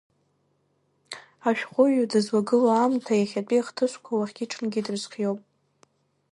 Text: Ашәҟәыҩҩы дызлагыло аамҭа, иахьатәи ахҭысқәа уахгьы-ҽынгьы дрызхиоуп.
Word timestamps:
Ашәҟәыҩҩы 1.49 2.05
дызлагыло 2.11 2.69
аамҭа, 2.73 3.13
иахьатәи 3.15 3.61
ахҭысқәа 3.61 4.11
уахгьы-ҽынгьы 4.19 4.81
дрызхиоуп. 4.85 5.39